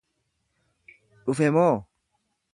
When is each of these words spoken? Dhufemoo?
Dhufemoo? 1.25 1.77